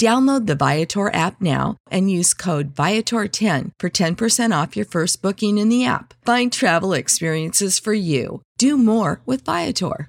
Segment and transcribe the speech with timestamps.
[0.00, 5.58] Download the Viator app now and use code Viator10 for 10% off your first booking
[5.58, 6.14] in the app.
[6.24, 8.40] Find travel experiences for you.
[8.58, 10.08] Do more with Viator.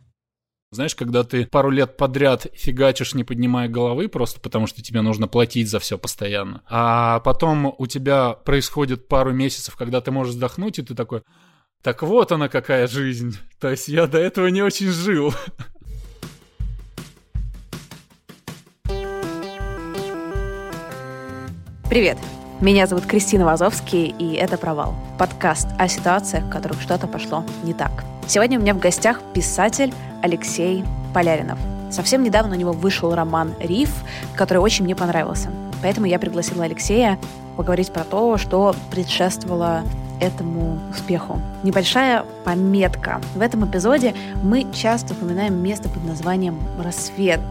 [0.72, 5.28] Знаешь, когда ты пару лет подряд фигачишь, не поднимая головы, просто потому что тебе нужно
[5.28, 6.62] платить за все постоянно.
[6.70, 11.24] А потом у тебя происходит пару месяцев, когда ты можешь вздохнуть, и ты такой,
[11.84, 13.38] так вот она какая жизнь.
[13.60, 15.34] То есть я до этого не очень жил.
[21.92, 22.18] Привет!
[22.62, 27.74] Меня зовут Кристина Вазовский, и это «Провал»— подкаст о ситуациях, в которых что-то пошло не
[27.74, 27.92] так.
[28.28, 31.60] Сегодня у меня в гостях писатель Алексей Поляринов.
[31.92, 33.94] Совсем недавно у него вышел роман «Риф»,
[34.38, 35.50] который очень мне понравился.
[35.82, 37.20] Поэтому я пригласила Алексея
[37.58, 39.82] поговорить про то, что предшествовало
[40.22, 41.42] этому успеху.
[41.64, 43.20] Небольшая пометка.
[43.36, 47.42] В этом эпизоде мы часто упоминаем место под названием «Рассвет».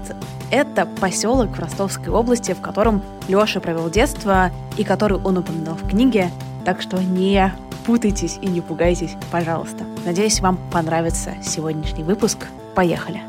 [0.51, 5.89] Это поселок в Ростовской области, в котором Леша провел детство и который он упоминал в
[5.89, 6.31] книге.
[6.65, 7.53] Так что не
[7.87, 9.85] путайтесь и не пугайтесь, пожалуйста.
[10.05, 12.47] Надеюсь, вам понравится сегодняшний выпуск.
[12.75, 13.21] Поехали!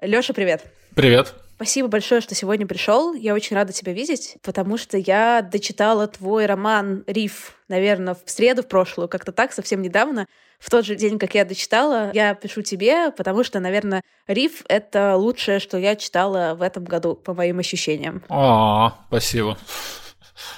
[0.00, 0.64] Леша, привет!
[0.94, 1.34] Привет!
[1.60, 3.12] Спасибо большое, что сегодня пришел.
[3.12, 8.62] Я очень рада тебя видеть, потому что я дочитала твой роман «Риф», наверное, в среду
[8.62, 10.26] в прошлую, как-то так, совсем недавно.
[10.58, 15.16] В тот же день, как я дочитала, я пишу тебе, потому что, наверное, «Риф»— это
[15.16, 18.22] лучшее, что я читала в этом году, по моим ощущениям.
[18.30, 19.58] А, спасибо.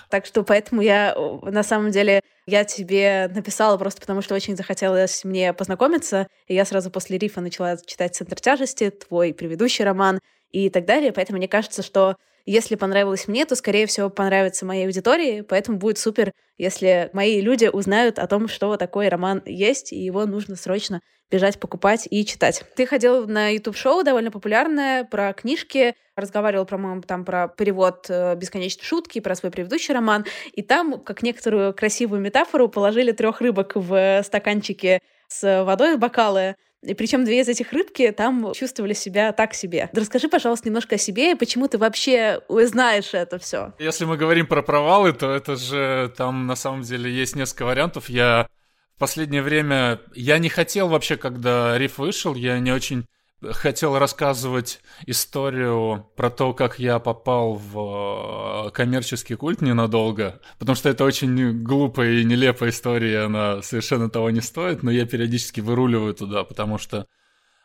[0.09, 5.25] Так что поэтому я, на самом деле, я тебе написала просто потому, что очень захотелось
[5.25, 10.21] мне познакомиться, и я сразу после рифа начала читать «Центр тяжести», твой предыдущий роман,
[10.53, 11.13] и так далее.
[11.13, 15.99] Поэтому мне кажется, что если понравилось мне, то, скорее всего, понравится моей аудитории, поэтому будет
[15.99, 21.01] супер, если мои люди узнают о том, что такой роман есть, и его нужно срочно
[21.31, 22.63] бежать покупать и читать.
[22.77, 28.85] Ты ходил на YouTube-шоу довольно популярное про книжки, разговаривал, по-моему, там про перевод э, «Бесконечной
[28.85, 34.23] шутки», про свой предыдущий роман, и там, как некоторую красивую метафору, положили трех рыбок в
[34.23, 39.55] стаканчике с водой в бокалы, и причем две из этих рыбки там чувствовали себя так
[39.55, 39.89] себе.
[39.93, 43.73] Расскажи, пожалуйста, немножко о себе и почему ты вообще знаешь это все.
[43.79, 48.09] Если мы говорим про провалы, то это же там на самом деле есть несколько вариантов.
[48.09, 48.49] Я
[48.97, 53.07] в последнее время я не хотел вообще, когда Риф вышел, я не очень
[53.51, 60.89] хотел рассказывать историю про то, как я попал в э, коммерческий культ ненадолго, потому что
[60.89, 66.15] это очень глупая и нелепая история, она совершенно того не стоит, но я периодически выруливаю
[66.15, 67.07] туда, потому что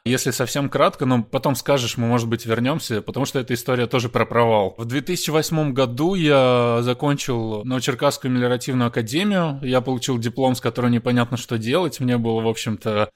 [0.07, 4.09] если совсем кратко, но потом скажешь, мы, может быть, вернемся, потому что эта история тоже
[4.09, 4.73] про провал.
[4.77, 11.57] В 2008 году я закончил Новочеркасскую мелиоративную академию, я получил диплом, с которым непонятно, что
[11.57, 12.00] делать.
[12.00, 13.09] Мне было, в общем-то,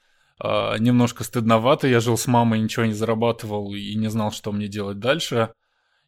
[0.80, 1.88] немножко стыдновато.
[1.88, 5.54] Я жил с мамой, ничего не зарабатывал и не знал, что мне делать дальше.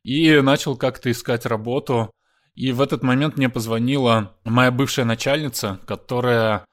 [0.04, 2.12] И начал как-то искать работу.
[2.56, 6.66] И в этот момент мне позвонила моя бывшая начальница, которая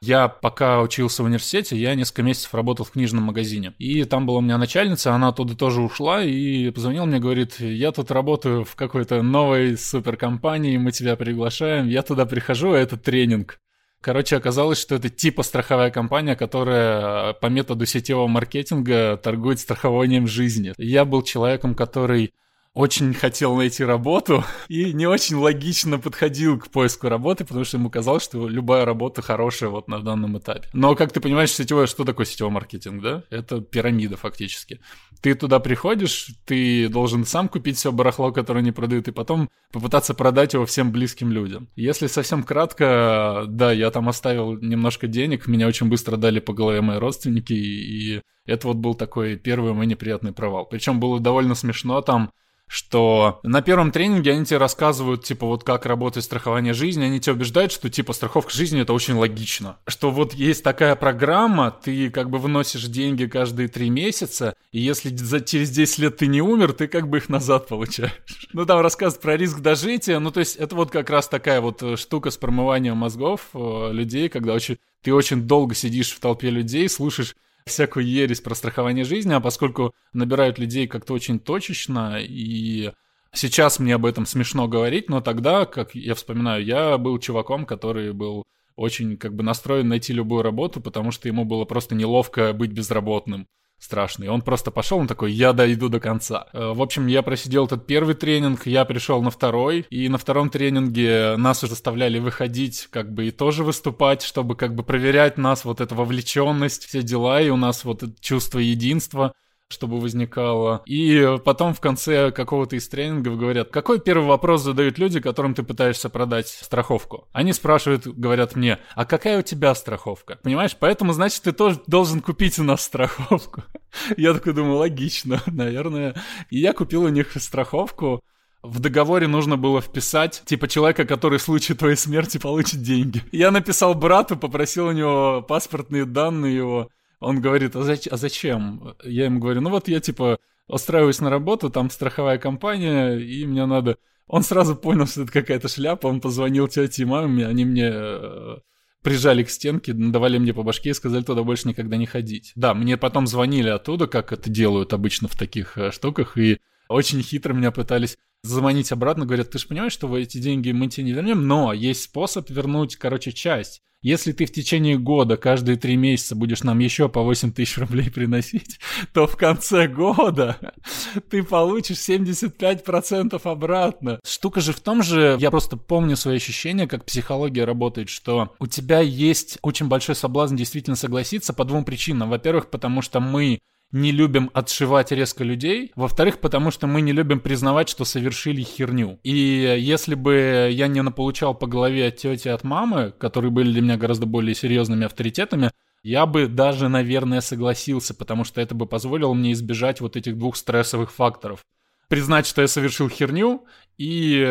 [0.00, 3.74] Я пока учился в университете, я несколько месяцев работал в книжном магазине.
[3.78, 7.90] И там была у меня начальница, она оттуда тоже ушла и позвонила мне, говорит, я
[7.90, 11.88] тут работаю в какой-то новой суперкомпании, мы тебя приглашаем.
[11.88, 13.58] Я туда прихожу, а это тренинг.
[14.00, 20.72] Короче, оказалось, что это типа страховая компания, которая по методу сетевого маркетинга торгует страхованием жизни.
[20.78, 22.32] Я был человеком, который
[22.78, 27.90] очень хотел найти работу и не очень логично подходил к поиску работы, потому что ему
[27.90, 30.68] казалось, что любая работа хорошая вот на данном этапе.
[30.72, 33.24] Но, как ты понимаешь, сетевое, что такое сетевой маркетинг, да?
[33.30, 34.80] Это пирамида фактически.
[35.20, 40.14] Ты туда приходишь, ты должен сам купить все барахло, которое не продают, и потом попытаться
[40.14, 41.68] продать его всем близким людям.
[41.74, 46.80] Если совсем кратко, да, я там оставил немножко денег, меня очень быстро дали по голове
[46.80, 50.64] мои родственники, и это вот был такой первый мой неприятный провал.
[50.66, 52.30] Причем было довольно смешно там,
[52.68, 57.32] что на первом тренинге они тебе рассказывают, типа, вот как работает страхование жизни, они тебя
[57.32, 59.78] убеждают, что, типа, страховка жизни— это очень логично.
[59.86, 65.14] Что вот есть такая программа, ты как бы выносишь деньги каждые три месяца, и если
[65.16, 68.12] за, через 10 лет ты не умер, ты как бы их назад получаешь.
[68.52, 71.82] Ну, там рассказывают про риск дожития, ну, то есть это вот как раз такая вот
[71.82, 76.50] э, штука с промыванием мозгов э, людей, когда очень, ты очень долго сидишь в толпе
[76.50, 77.34] людей, слушаешь
[77.68, 82.92] всякую ересь про страхование жизни, а поскольку набирают людей как-то очень точечно, и
[83.32, 88.12] сейчас мне об этом смешно говорить, но тогда, как я вспоминаю, я был чуваком, который
[88.12, 88.44] был
[88.76, 93.46] очень как бы настроен найти любую работу, потому что ему было просто неловко быть безработным
[93.78, 94.28] страшный.
[94.28, 96.46] Он просто пошел, он такой, я дойду до конца.
[96.52, 100.50] Э, в общем, я просидел этот первый тренинг, я пришел на второй, и на втором
[100.50, 105.64] тренинге нас уже заставляли выходить, как бы и тоже выступать, чтобы как бы проверять нас,
[105.64, 109.32] вот эта вовлеченность, все дела, и у нас вот чувство единства
[109.68, 110.82] чтобы возникало.
[110.86, 115.62] И потом в конце какого-то из тренингов говорят, какой первый вопрос задают люди, которым ты
[115.62, 117.28] пытаешься продать страховку?
[117.32, 120.38] Они спрашивают, говорят мне, а какая у тебя страховка?
[120.42, 123.62] Понимаешь, поэтому, значит, ты тоже должен купить у нас страховку.
[124.16, 126.14] Я такой думаю, логично, наверное.
[126.50, 128.22] И я купил у них страховку,
[128.62, 133.22] в договоре нужно было вписать, типа, человека, который в случае твоей смерти получит деньги.
[133.32, 136.88] Я написал брату, попросил у него паспортные данные его,
[137.20, 138.94] он говорит, а, зач- а зачем?
[139.04, 140.38] Я ему говорю, ну вот я типа
[140.68, 143.98] устраиваюсь на работу, там страховая компания, и мне надо...
[144.26, 148.56] Он сразу понял, что это какая-то шляпа, он позвонил тете и маме, они мне э,
[149.02, 152.52] прижали к стенке, давали мне по башке и сказали туда больше никогда не ходить.
[152.54, 157.22] Да, мне потом звонили оттуда, как это делают обычно в таких э, штуках, и очень
[157.22, 161.12] хитро меня пытались заманить обратно, говорят, ты же понимаешь, что эти деньги мы тебе не
[161.12, 163.82] вернем, но есть способ вернуть, короче, часть.
[164.00, 168.10] Если ты в течение года каждые три месяца будешь нам еще по 8 тысяч рублей
[168.10, 168.78] приносить,
[169.12, 170.56] то в конце года
[171.30, 174.20] ты получишь 75% обратно.
[174.24, 178.68] Штука же в том же, я просто помню свои ощущения, как психология работает, что у
[178.68, 182.30] тебя есть очень большой соблазн действительно согласиться по двум причинам.
[182.30, 183.58] Во-первых, потому что мы
[183.92, 185.92] не любим отшивать резко людей.
[185.96, 189.18] Во-вторых, потому что мы не любим признавать, что совершили херню.
[189.22, 193.82] И если бы я не получал по голове от тети, от мамы, которые были для
[193.82, 195.70] меня гораздо более серьезными авторитетами,
[196.02, 200.56] я бы даже, наверное, согласился, потому что это бы позволило мне избежать вот этих двух
[200.56, 201.64] стрессовых факторов
[202.08, 203.64] признать, что я совершил херню,
[203.98, 204.42] и,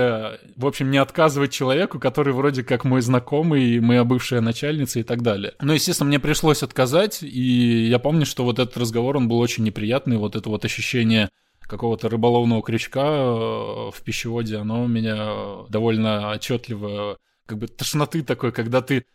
[0.55, 5.21] в общем, не отказывать человеку, который вроде как мой знакомый, моя бывшая начальница и так
[5.21, 5.53] далее.
[5.61, 9.63] Но, естественно, мне пришлось отказать, и я помню, что вот этот разговор, он был очень
[9.63, 11.29] неприятный, вот это вот ощущение
[11.61, 18.51] какого-то рыболовного крючка э, в пищеводе, оно у меня довольно отчетливо, как бы тошноты такой,
[18.51, 19.05] когда ты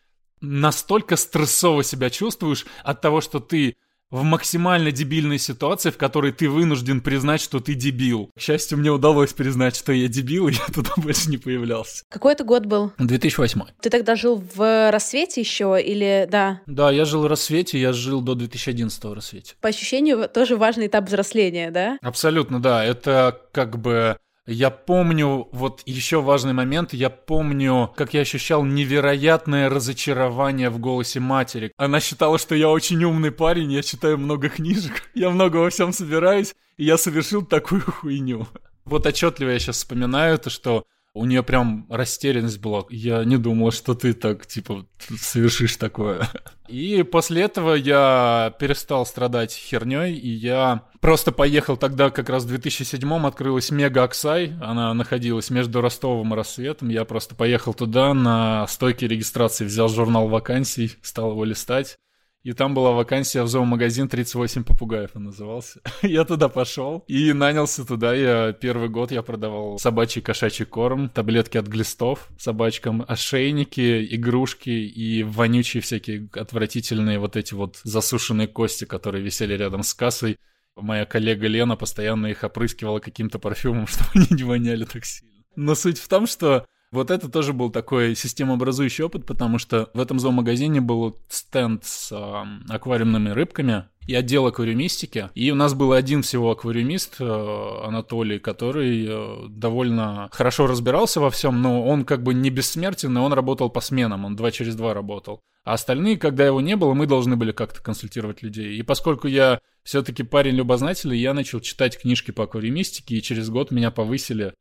[0.41, 3.77] настолько стрессово себя чувствуешь от того, что ты
[4.13, 8.31] в максимально дебильной ситуации, в которой ты вынужден признать, что ты дебил.
[8.37, 12.05] К счастью, мне удалось признать, что я дебил, и я туда больше не появлялся.
[12.11, 12.93] Какой это год был?
[12.99, 13.61] 2008.
[13.81, 16.61] Ты тогда жил в рассвете еще или да?
[16.67, 19.55] Да, я жил в рассвете, я жил до 2011 в рассвете.
[19.61, 21.99] По ощущению, тоже важный этап взросления, да?
[22.03, 22.85] Абсолютно, да.
[22.85, 29.69] Это как бы я помню, вот еще важный момент, я помню, как я ощущал невероятное
[29.69, 31.73] разочарование в голосе матери.
[31.77, 35.93] Она считала, что я очень умный парень, я читаю много книжек, я много во всем
[35.93, 38.49] собираюсь, и я совершил такую хуйню.
[38.85, 40.85] Вот отчетливо я сейчас вспоминаю то, что
[41.15, 42.85] у нее прям растерянность была.
[42.91, 44.87] Я не думал, что ты так, типа,
[45.19, 46.29] совершишь такое.
[46.69, 52.55] И после этого я перестал страдать херней, и я просто поехал тогда, как раз в
[52.55, 58.67] 2007-м открылась Мега Оксай, она находилась между Ростовом и Рассветом, я просто поехал туда на
[58.69, 61.99] стойке регистрации, взял журнал вакансий, стал его листать,
[62.43, 65.81] И там была вакансия в зоомагазин 38 попугаев он назывался.
[66.03, 68.15] я туда пошел и нанялся туда.
[68.15, 75.23] Я первый год я продавал собачий кошачий корм, таблетки от глистов собачкам, ошейники, игрушки и
[75.23, 80.37] вонючие всякие отвратительные вот эти вот засушенные кости, которые висели рядом с кассой.
[80.75, 85.45] Моя коллега Лена постоянно их опрыскивала каким-то парфюмом, чтобы они не воняли так сильно.
[85.55, 90.01] Но суть в том, что вот это тоже был такой системообразующий опыт, потому что в
[90.01, 95.31] этом зоомагазине был стенд с э, аквариумными рыбками и отдел аквариумистики.
[95.35, 101.31] И у нас был один всего аквариумист, э, Анатолий, который э, довольно хорошо разбирался во
[101.31, 104.77] всем, но он как бы не бессмертен, и он работал по сменам, он два через
[104.77, 105.41] два работал.
[105.65, 108.77] А остальные, когда его не было, мы должны были как-то консультировать людей.
[108.77, 113.71] И поскольку я все-таки парень любознательный, я начал читать книжки по аквариумистике, и через год
[113.71, 114.53] меня повысили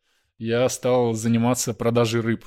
[0.42, 2.44] я стал заниматься продажей рыб.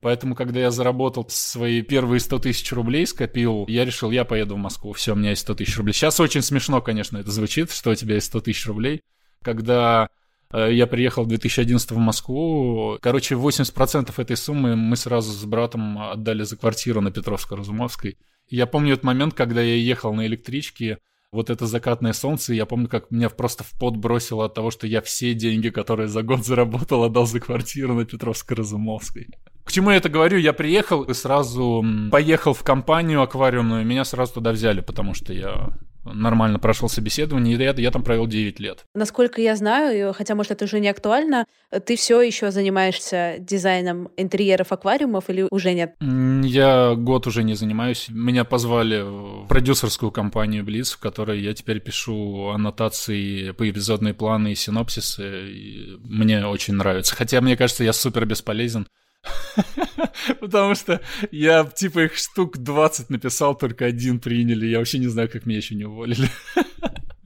[0.00, 4.58] Поэтому, когда я заработал свои первые 100 тысяч рублей, скопил, я решил, я поеду в
[4.58, 4.92] Москву.
[4.92, 5.94] Все, у меня есть 100 тысяч рублей.
[5.94, 9.02] Сейчас очень смешно, конечно, это звучит, что у тебя есть 100 тысяч рублей.
[9.42, 10.10] Когда
[10.52, 15.98] э, я приехал в 2011 в Москву, короче, 80% этой суммы мы сразу с братом
[15.98, 18.18] отдали за квартиру на Петровско-Разумовской.
[18.50, 20.98] Я помню этот момент, когда я ехал на электричке,
[21.30, 24.86] вот это закатное солнце, я помню, как меня просто в пот бросило от того, что
[24.86, 29.26] я все деньги, которые за год заработал, отдал за квартиру на Петровско-Разумовской.
[29.64, 30.38] К чему я это говорю?
[30.38, 35.76] Я приехал и сразу поехал в компанию аквариумную, меня сразу туда взяли, потому что я
[36.04, 38.84] нормально прошел собеседование, и я, я там провел 9 лет.
[38.94, 41.46] Насколько я знаю, хотя, может, это уже не актуально,
[41.84, 45.94] ты все еще занимаешься дизайном интерьеров аквариумов или уже нет?
[46.00, 48.06] Я год уже не занимаюсь.
[48.08, 54.54] Меня позвали в продюсерскую компанию Blitz, в которой я теперь пишу аннотации, поэпизодные планы и
[54.54, 55.50] синопсисы.
[55.50, 57.14] И мне очень нравится.
[57.14, 58.86] Хотя, мне кажется, я супер бесполезен.
[60.40, 64.66] Потому что я, типа, их штук 20 написал, только один приняли.
[64.66, 66.28] Я вообще не знаю, как меня еще не уволили.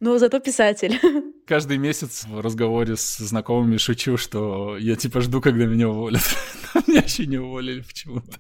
[0.04, 0.98] Ну, зато писатель.
[1.46, 6.22] Каждый месяц в разговоре с знакомыми шучу, что я, типа, жду, когда меня уволят.
[6.88, 8.36] меня еще не уволили почему-то.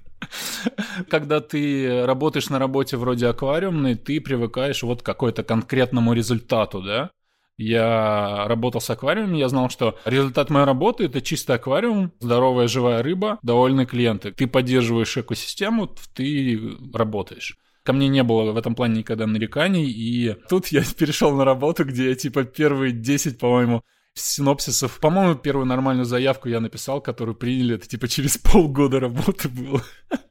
[1.08, 7.12] Когда ты работаешь на работе вроде аквариумной, ты привыкаешь вот к какой-то конкретному результату, да?
[7.56, 13.02] Я работал с аквариумом, я знал, что результат моей работы— это чистый аквариум, здоровая живая
[13.02, 14.32] рыба, довольные клиенты.
[14.32, 16.60] Ты поддерживаешь экосистему, ты
[16.94, 17.58] работаешь.
[17.82, 21.84] Ко мне не было в этом плане никогда нареканий, и тут я перешел на работу,
[21.84, 23.82] где я, типа, первые 10, по-моему,
[24.14, 25.00] синопсисов.
[25.00, 29.82] По-моему, первую нормальную заявку я написал, которую приняли, это типа через полгода работы было.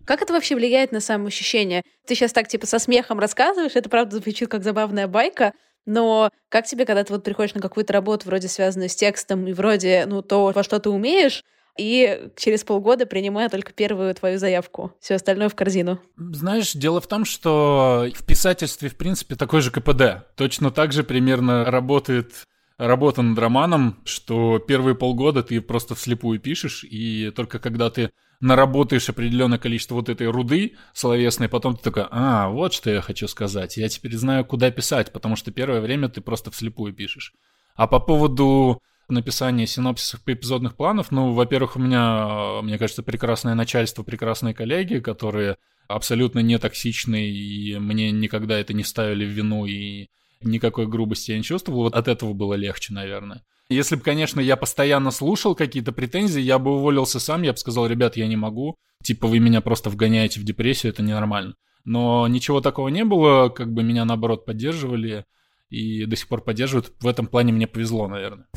[0.05, 1.83] Как это вообще влияет на самоощущение?
[2.05, 5.53] Ты сейчас так типа со смехом рассказываешь, это правда звучит как забавная байка,
[5.85, 9.53] но как тебе, когда ты вот приходишь на какую-то работу, вроде связанную с текстом, и
[9.53, 11.43] вроде, ну, то, во что ты умеешь,
[11.77, 15.99] и через полгода принимая только первую твою заявку, все остальное в корзину.
[16.17, 20.35] Знаешь, дело в том, что в писательстве, в принципе, такой же КПД.
[20.35, 22.47] Точно так же примерно работает
[22.77, 28.11] работа над романом, что первые полгода ты просто вслепую пишешь, и только когда ты
[28.41, 33.27] наработаешь определенное количество вот этой руды словесной, потом ты такой, а, вот что я хочу
[33.27, 37.33] сказать, я теперь знаю, куда писать, потому что первое время ты просто вслепую пишешь.
[37.75, 43.55] А по поводу написания синопсисов по эпизодных планов, ну, во-первых, у меня, мне кажется, прекрасное
[43.55, 45.57] начальство, прекрасные коллеги, которые
[45.87, 50.07] абсолютно не токсичны, и мне никогда это не ставили в вину, и
[50.41, 51.83] никакой грубости я не чувствовал.
[51.83, 53.43] Вот от этого было легче, наверное.
[53.71, 57.87] Если бы, конечно, я постоянно слушал какие-то претензии, я бы уволился сам, я бы сказал,
[57.87, 58.75] ребят, я не могу.
[59.01, 61.55] Типа вы меня просто вгоняете в депрессию, это ненормально.
[61.85, 65.23] Но ничего такого не было, как бы меня наоборот поддерживали
[65.69, 66.91] и до сих пор поддерживают.
[66.99, 68.47] В этом плане мне повезло, наверное.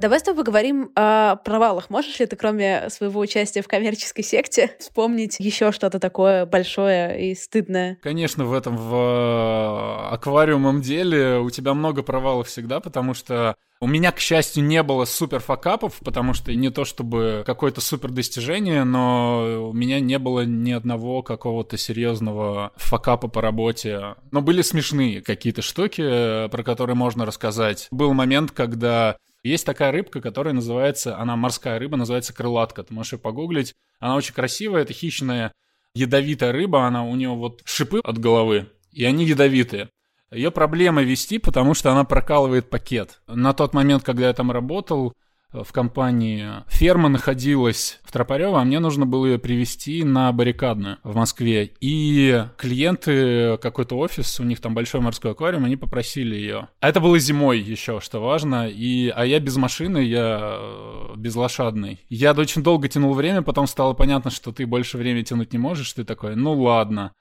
[0.00, 1.90] Давай с тобой поговорим о провалах.
[1.90, 7.34] Можешь ли ты, кроме своего участия в коммерческой секте, вспомнить еще что-то такое большое и
[7.34, 7.98] стыдное?
[8.02, 13.86] Конечно, в этом в э, аквариумом деле у тебя много провалов всегда, потому что у
[13.86, 18.84] меня, к счастью, не было супер факапов, потому что не то чтобы какое-то супер достижение,
[18.84, 24.16] но у меня не было ни одного какого-то серьезного факапа по работе.
[24.30, 27.88] Но были смешные какие-то штуки, э, про которые можно рассказать.
[27.90, 32.82] Был момент, когда есть такая рыбка, которая называется, она морская рыба, называется крылатка.
[32.82, 33.74] Ты можешь ее погуглить.
[33.98, 35.52] Она очень красивая, это хищная
[35.94, 39.90] ядовитая рыба, она у нее вот шипы от головы, и они ядовитые.
[40.30, 43.20] Ее проблема вести, потому что она прокалывает пакет.
[43.26, 45.14] На тот момент, когда я там работал,
[45.52, 51.16] в компании ферма находилась в Тропарево, а мне нужно было ее привезти на баррикадную в
[51.16, 51.72] Москве.
[51.80, 56.68] И клиенты, какой-то офис, у них там большой морской аквариум, они попросили ее.
[56.80, 58.68] А это было зимой еще, что важно.
[58.68, 62.00] И, а я без машины, я э, безлошадный.
[62.08, 65.92] Я очень долго тянул время, потом стало понятно, что ты больше времени тянуть не можешь.
[65.92, 67.12] Ты такой, ну ладно.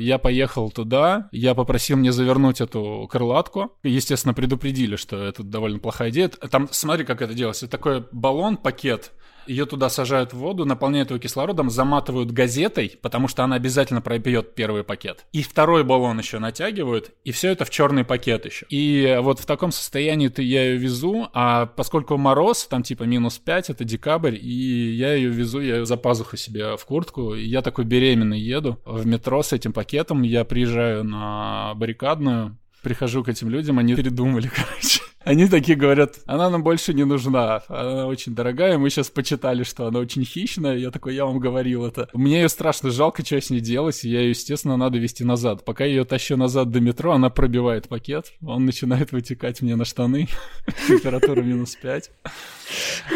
[0.00, 3.72] Я поехал туда, я попросил мне завернуть эту крылатку.
[3.82, 6.28] Естественно, предупредили, что это довольно плохая идея.
[6.28, 7.68] Там, смотри, как это делается.
[7.68, 9.12] Такой баллон, пакет,
[9.50, 14.54] ее туда сажают в воду, наполняют его кислородом, заматывают газетой, потому что она обязательно пробьет
[14.54, 15.26] первый пакет.
[15.32, 18.66] И второй баллон еще натягивают, и все это в черный пакет еще.
[18.70, 23.38] И вот в таком состоянии ты, я ее везу, а поскольку мороз, там типа минус
[23.38, 27.44] 5, это декабрь, и я ее везу, я ее за пазуху себе в куртку, и
[27.44, 33.28] я такой беременный еду в метро с этим пакетом, я приезжаю на баррикадную, прихожу к
[33.28, 35.00] этим людям, они передумали, короче.
[35.22, 39.86] Они такие говорят, она нам больше не нужна, она очень дорогая, мы сейчас почитали, что
[39.86, 42.08] она очень хищная, я такой, я вам говорил это.
[42.14, 45.62] Мне ее страшно жалко, что с ней делать, и я ее, естественно, надо вести назад.
[45.66, 49.84] Пока я ее тащу назад до метро, она пробивает пакет, он начинает вытекать мне на
[49.84, 50.26] штаны,
[50.88, 52.10] температура минус 5.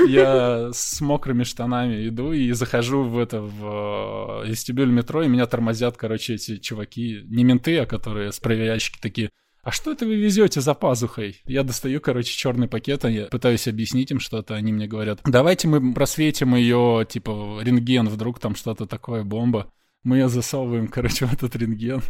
[0.07, 5.47] Я с мокрыми штанами иду и захожу в это, в э, вестибюль метро, и меня
[5.47, 9.31] тормозят, короче, эти чуваки, не менты, а которые с проверяющими такие,
[9.65, 11.41] а что это вы везете за пазухой?
[11.47, 15.95] Я достаю, короче, черный пакет, я пытаюсь объяснить им что-то, они мне говорят, давайте мы
[15.95, 19.73] просветим ее, типа, рентген, вдруг там что-то такое, бомба.
[20.05, 22.03] Мы ее засовываем, короче, в этот рентген.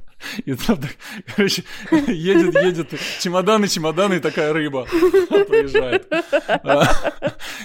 [0.44, 0.80] И там,
[1.37, 1.62] короче,
[2.08, 4.84] едет, едет, чемоданы, чемоданы, и такая рыба
[5.46, 6.12] проезжает.
[6.49, 6.88] А,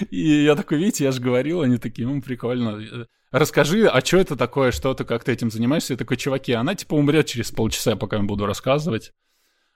[0.08, 3.06] и я такой, видите, я же говорил, они такие, ну, прикольно.
[3.32, 5.94] Расскажи, а что это такое, что ты, как ты этим занимаешься?
[5.94, 9.12] Я такой, чуваки, она типа умрет через полчаса, пока я буду рассказывать.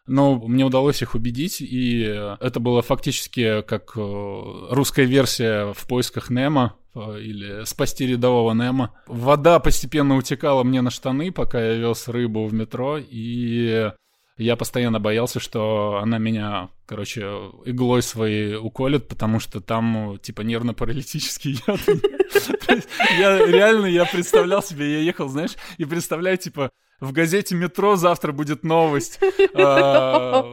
[0.07, 2.03] Но мне удалось их убедить, и
[2.41, 8.95] это было фактически как э, русская версия в поисках Немо э, или спасти рядового Немо.
[9.07, 13.91] Вода постепенно утекала мне на штаны, пока я вез рыбу в метро, и
[14.37, 17.21] я постоянно боялся, что она меня, короче,
[17.65, 21.81] иглой своей уколет, потому что там, типа, нервно-паралитический яд.
[23.17, 26.71] Я реально, я представлял себе, я ехал, знаешь, и представляю, типа,
[27.01, 29.19] в газете «Метро» завтра будет новость.
[29.55, 30.45] А,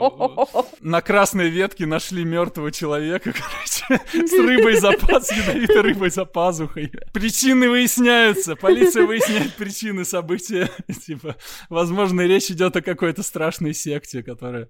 [0.81, 6.91] на красной ветке нашли мертвого человека, короче, с рыбой за паз, ядовитой рыбой за пазухой.
[7.13, 10.69] Причины выясняются, полиция выясняет причины события.
[11.05, 11.35] Типа,
[11.69, 14.69] возможно, речь идет о какой-то страшной секте, которая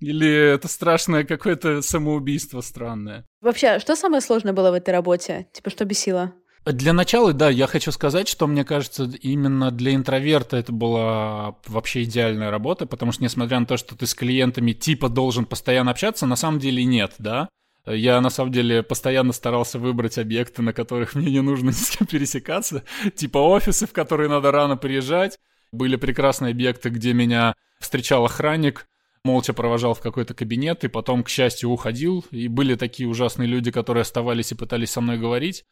[0.00, 3.26] или это страшное какое-то самоубийство странное?
[3.40, 5.48] Вообще, что самое сложное было в этой работе?
[5.52, 6.34] Типа, что бесило?
[6.66, 12.02] Для начала, да, я хочу сказать, что мне кажется, именно для интроверта это была вообще
[12.02, 16.26] идеальная работа, потому что несмотря на то, что ты с клиентами типа должен постоянно общаться,
[16.26, 17.48] на самом деле нет, да.
[17.86, 21.90] Я, на самом деле, постоянно старался выбрать объекты, на которых мне не нужно ни с
[21.90, 22.82] кем пересекаться,
[23.14, 25.38] типа офисы, в которые надо рано приезжать.
[25.70, 28.88] Были прекрасные объекты, где меня встречал охранник,
[29.22, 32.24] молча провожал в какой-то кабинет и потом, к счастью, уходил.
[32.32, 35.64] И были такие ужасные люди, которые оставались и пытались со мной говорить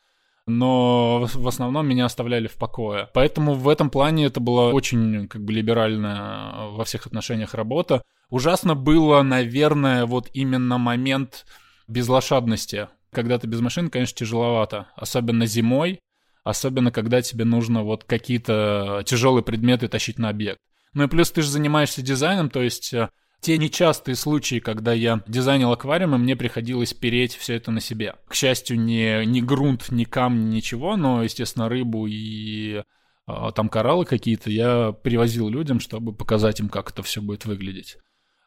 [0.47, 3.09] но в основном меня оставляли в покое.
[3.15, 8.03] Поэтому в этом плане это была очень как бы либеральная во всех отношениях работа.
[8.31, 11.47] Ужасно было, наверное, вот именно момент
[11.89, 12.89] безлошадности.
[13.13, 14.89] Когда ты без машины, конечно, тяжеловато.
[14.97, 16.01] Особенно зимой,
[16.43, 20.59] особенно когда тебе нужно вот какие-то тяжелые предметы тащить на объект.
[20.93, 23.09] Ну и плюс ты же занимаешься дизайном, то есть э,
[23.45, 28.15] те нечастые случаи, когда я дизайнил аквариумы, мне приходилось переть все это на себе.
[28.27, 32.83] К счастью, не, не грунт, не камни, ничего, но, естественно, рыбу и
[33.27, 37.99] а, там кораллы какие-то я привозил людям, чтобы показать им, как это все будет выглядеть.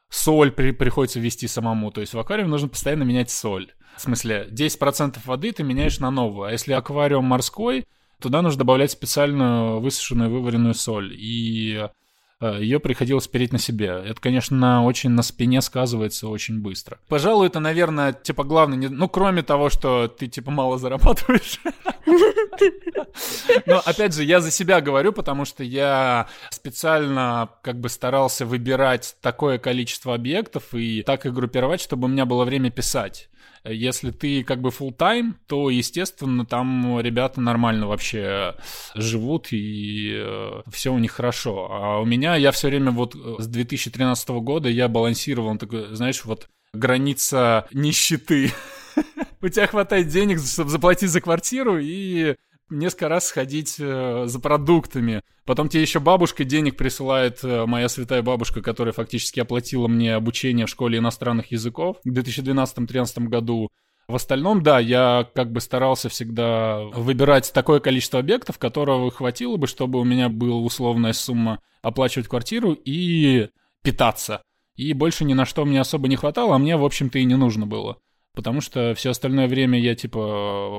[0.10, 3.74] Соль при, приходится вести самому, то есть в аквариуме нужно постоянно менять соль.
[3.98, 7.86] В смысле, 10% воды ты меняешь на новую, а если аквариум морской,
[8.20, 11.14] туда нужно добавлять специальную высушенную вываренную соль.
[11.16, 11.88] И
[12.42, 14.04] ее приходилось переть на себе.
[14.06, 17.00] Это, конечно, очень на спине сказывается очень быстро.
[17.08, 21.60] Пожалуй, это, наверное, типа главное, ну, кроме того, что ты, типа, мало зарабатываешь.
[23.66, 29.16] Но, опять же, я за себя говорю, потому что я специально как бы старался выбирать
[29.22, 33.30] такое количество объектов и так их группировать, чтобы у меня было время писать.
[33.70, 38.56] Если ты как бы full time, то, естественно, там ребята нормально вообще
[38.96, 41.68] живут и э, все у них хорошо.
[41.72, 46.24] А у меня я все время вот э, с 2013 года я балансировал, такой, знаешь,
[46.26, 48.52] вот граница нищеты.
[49.42, 52.36] У тебя хватает денег, чтобы заплатить за квартиру и
[52.70, 55.22] несколько раз сходить э, за продуктами.
[55.46, 60.66] Потом тебе еще бабушка денег присылает, э, моя святая бабушка, которая фактически оплатила мне обучение
[60.66, 63.70] в школе иностранных языков в 2012-2013 году.
[64.08, 69.68] В остальном, да, я как бы старался всегда выбирать такое количество объектов, которого хватило бы,
[69.68, 73.50] чтобы у меня была условная сумма оплачивать квартиру и
[73.84, 74.42] питаться.
[74.76, 77.36] И больше ни на что мне особо не хватало, а мне, в общем-то, и не
[77.36, 77.98] нужно было
[78.38, 80.20] потому что все остальное время я, типа,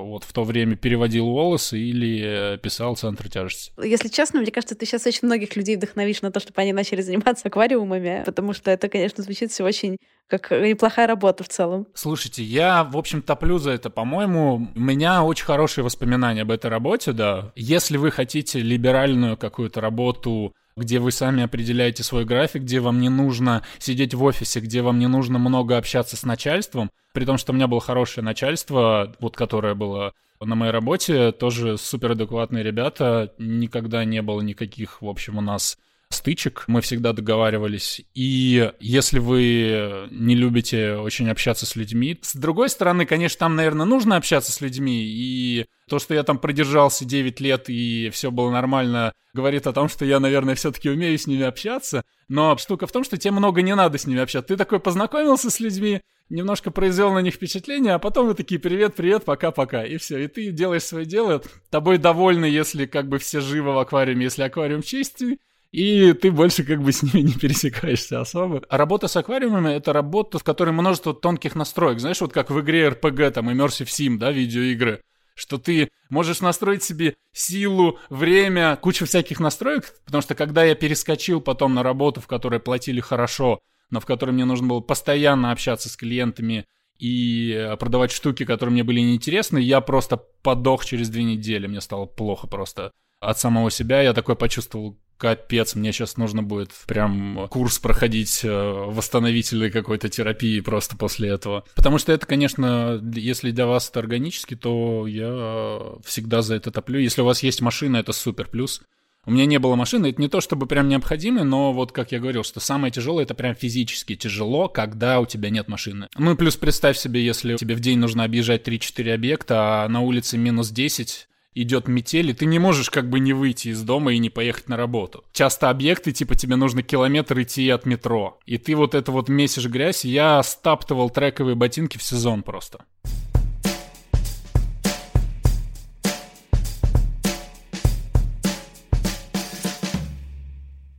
[0.04, 3.72] вот в то время переводил волосы или э, писал центр тяжести.
[3.82, 7.02] Если честно, мне кажется, ты сейчас очень многих людей вдохновишь на то, чтобы они начали
[7.02, 9.96] заниматься аквариумами, потому что это, конечно, звучит все очень
[10.28, 11.88] как неплохая работа в целом.
[11.94, 13.90] Слушайте, я, в общем, топлю за это.
[13.90, 17.50] По-моему, у меня очень хорошие воспоминания об этой работе, да.
[17.56, 23.08] Если вы хотите либеральную какую-то работу, где вы сами определяете свой график, где вам не
[23.08, 27.52] нужно сидеть в офисе, где вам не нужно много общаться с начальством, при том, что
[27.52, 34.04] у меня было хорошее начальство, вот которое было на моей работе, тоже суперадекватные ребята, никогда
[34.04, 35.78] не было никаких, в общем, у нас
[36.10, 38.02] стычек, мы всегда договаривались.
[38.14, 43.86] И если вы не любите очень общаться с людьми, с другой стороны, конечно, там, наверное,
[43.86, 48.50] нужно общаться с людьми, и то, что я там продержался 9 лет и все было
[48.50, 52.02] нормально, говорит о том, что я, наверное, все-таки умею с ними общаться.
[52.28, 54.48] Но штука в том, что тебе много не надо с ними общаться.
[54.48, 58.94] Ты такой познакомился с людьми, немножко произвел на них впечатление, а потом вы такие «Привет,
[58.94, 60.18] привет, пока-пока», и все.
[60.18, 64.42] И ты делаешь свое дело, тобой довольны, если как бы все живы в аквариуме, если
[64.42, 65.38] аквариум чистый,
[65.70, 68.62] и ты больше как бы с ними не пересекаешься особо.
[68.68, 72.00] А работа с аквариумами— это работа, в которой множество тонких настроек.
[72.00, 75.02] Знаешь, вот как в игре RPG, там, Immersive Sim, да, видеоигры,
[75.34, 81.40] что ты можешь настроить себе силу, время, кучу всяких настроек, потому что когда я перескочил
[81.40, 85.88] потом на работу, в которой платили хорошо, но в которой мне нужно было постоянно общаться
[85.88, 86.66] с клиентами
[86.98, 91.80] и э, продавать штуки, которые мне были неинтересны, я просто подох через две недели, мне
[91.80, 97.48] стало плохо просто от самого себя, я такой почувствовал, капец, мне сейчас нужно будет прям
[97.50, 101.64] курс проходить э, восстановительной какой-то терапии просто после этого.
[101.74, 107.00] Потому что это, конечно, если для вас это органически, то я всегда за это топлю.
[107.00, 108.80] Если у вас есть машина, это супер плюс.
[109.26, 112.18] У меня не было машины, это не то чтобы прям необходимо, но вот как я
[112.18, 116.08] говорил, что самое тяжелое это прям физически тяжело, когда у тебя нет машины.
[116.16, 120.00] Ну и плюс представь себе, если тебе в день нужно объезжать 3-4 объекта, а на
[120.00, 121.28] улице минус 10,
[121.62, 124.68] идет метель, и ты не можешь как бы не выйти из дома и не поехать
[124.68, 125.24] на работу.
[125.32, 128.38] Часто объекты, типа, тебе нужно километр идти от метро.
[128.46, 130.04] И ты вот это вот месишь грязь.
[130.04, 132.84] Я стаптывал трековые ботинки в сезон просто.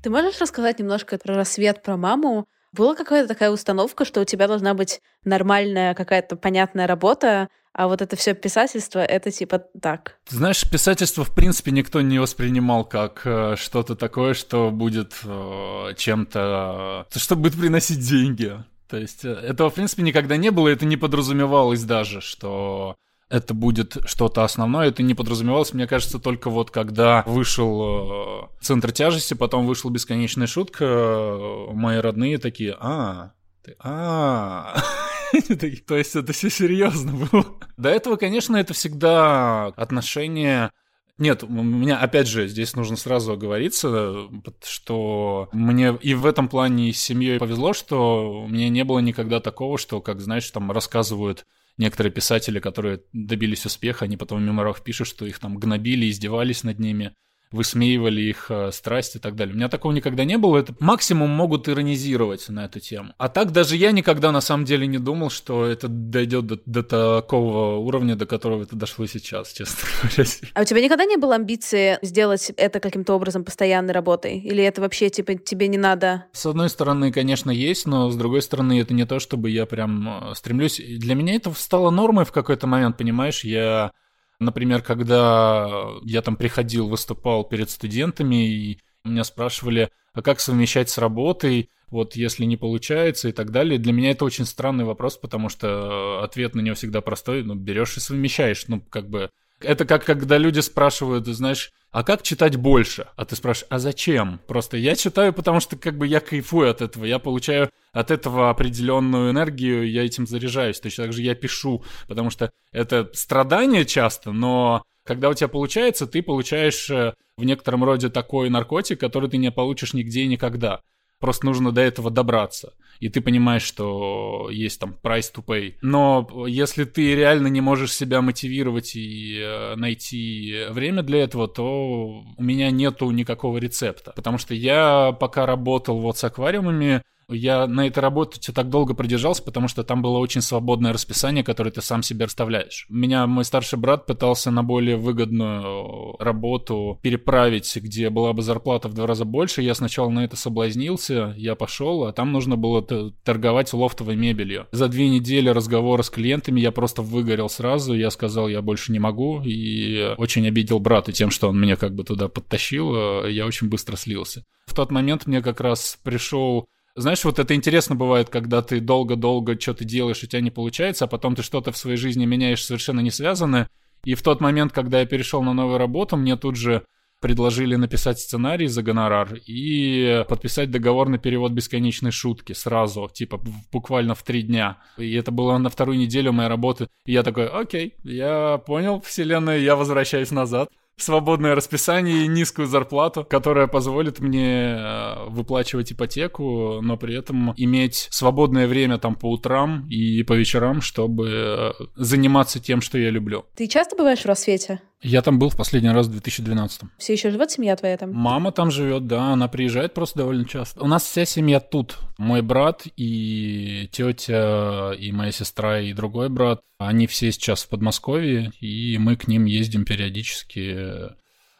[0.01, 2.47] Ты можешь рассказать немножко про рассвет, про маму?
[2.71, 8.01] Была какая-то такая установка, что у тебя должна быть нормальная какая-то понятная работа, а вот
[8.01, 10.17] это все писательство, это типа так.
[10.27, 17.07] Знаешь, писательство в принципе никто не воспринимал как э, что-то такое, что будет э, чем-то,
[17.13, 18.63] э, что будет приносить деньги.
[18.89, 22.95] То есть э, этого в принципе никогда не было, это не подразумевалось даже, что
[23.29, 24.87] это будет что-то основное.
[24.87, 30.47] Это не подразумевалось, мне кажется, только вот когда вышел э, центр тяжести, потом вышла бесконечная
[30.47, 33.31] шутка, э, мои родные такие, а,
[33.63, 34.75] ты, а,
[35.87, 37.45] То есть это все серьезно было.
[37.77, 40.71] До этого, конечно, это всегда отношения
[41.19, 44.15] нет, у меня, опять же, здесь нужно сразу оговориться,
[44.63, 49.77] что мне и в этом плане с семьей повезло, что меня не было никогда такого,
[49.77, 51.45] что, как, знаешь, там рассказывают
[51.77, 56.63] некоторые писатели, которые добились успеха, они потом в меморах пишут, что их там гнобили, издевались
[56.63, 57.13] над ними
[57.51, 59.53] высмеивали их э, страсть и так далее.
[59.53, 60.57] У меня такого никогда не было.
[60.57, 63.13] Это максимум могут иронизировать на эту тему.
[63.17, 66.83] А так даже я никогда на самом деле не думал, что это дойдет до, до
[66.83, 70.29] такого уровня, до которого это дошло сейчас, честно говоря.
[70.53, 74.39] А у тебя никогда не было амбиции сделать это каким-то образом постоянной работой?
[74.39, 76.25] Или это вообще типа тебе не надо?
[76.33, 80.29] С одной стороны, конечно, есть, но с другой стороны, это не то, чтобы я прям
[80.31, 80.79] э, стремлюсь.
[80.79, 83.43] Для меня это стало нормой в какой-то момент, понимаешь?
[83.43, 83.91] Я
[84.39, 90.97] Например, когда я там приходил, выступал перед студентами, и меня спрашивали, а как совмещать с
[90.97, 93.79] работой, вот если не получается и так далее.
[93.79, 97.97] Для меня это очень странный вопрос, потому что ответ на него всегда простой, ну, берешь
[97.97, 99.29] и совмещаешь, ну, как бы
[99.61, 103.07] это как когда люди спрашивают, знаешь, а как читать больше?
[103.15, 104.39] А ты спрашиваешь, а зачем?
[104.47, 108.49] Просто я читаю, потому что как бы я кайфую от этого, я получаю от этого
[108.49, 110.79] определенную энергию, я этим заряжаюсь.
[110.79, 116.05] Точно так же я пишу, потому что это страдание часто, но когда у тебя получается,
[116.05, 120.81] ты получаешь э, в некотором роде такой наркотик, который ты не получишь нигде и никогда.
[121.19, 122.73] Просто нужно до этого добраться.
[122.99, 125.75] И ты понимаешь, что есть там price to pay.
[125.81, 132.23] Но если ты реально не можешь себя мотивировать и э, найти время для этого, то
[132.37, 134.11] у меня нету никакого рецепта.
[134.15, 139.43] Потому что я пока работал вот с аквариумами, Я на этой работе так долго продержался,
[139.43, 142.85] потому что там было очень свободное расписание, которое ты сам себе расставляешь.
[142.89, 148.93] Меня мой старший брат пытался на более выгодную работу переправить, где была бы зарплата в
[148.93, 149.61] два раза больше.
[149.61, 152.81] Я сначала на это соблазнился, я пошел, а там нужно было
[153.23, 154.67] торговать лофтовой мебелью.
[154.71, 158.99] За две недели разговора с клиентами я просто выгорел сразу, я сказал, я больше не
[158.99, 163.69] могу, и очень обидел брата тем, что он меня как бы туда подтащил, я очень
[163.69, 164.43] быстро слился.
[164.65, 166.67] В тот момент мне как раз пришел
[166.99, 171.07] знаешь, вот это интересно бывает, когда ты долго-долго что-то делаешь, у тебя не получается, а
[171.07, 173.69] потом ты что-то в своей жизни меняешь совершенно не связанное.
[174.03, 176.83] И в тот момент, когда я перешел на новую работу, мне тут же
[177.19, 184.15] предложили написать сценарий за гонорар и подписать договор на перевод бесконечной шутки сразу, типа буквально
[184.15, 184.77] в три дня.
[184.97, 186.87] И это было на вторую неделю моей работы.
[187.05, 190.69] И я такой, окей, я понял, вселенная, я возвращаюсь назад
[191.01, 198.07] свободное расписание и низкую зарплату, которая позволит мне э, выплачивать ипотеку, но при этом иметь
[198.11, 203.45] свободное время там по утрам и по вечерам, чтобы э, заниматься тем, что я люблю.
[203.55, 204.81] Ты часто бываешь в рассвете?
[205.01, 206.81] Я там был в последний раз в 2012.
[206.97, 208.11] Все еще живет семья твоя там?
[208.11, 210.81] Мама там живет, да, она приезжает просто довольно часто.
[210.83, 211.97] У нас вся семья тут.
[212.17, 216.59] Мой брат и тетя, и моя сестра, и другой брат.
[216.79, 221.15] Они все сейчас в Подмосковье, и мы к ним ездим периодически